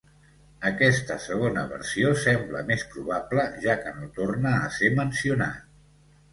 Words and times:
Aquesta 0.69 1.17
segona 1.25 1.65
versió 1.73 2.15
sembla 2.23 2.65
més 2.71 2.87
probable, 2.95 3.47
ja 3.69 3.79
que 3.85 3.95
no 4.01 4.11
torna 4.19 4.57
a 4.65 4.75
ser 4.81 4.93
mencionat. 5.05 5.73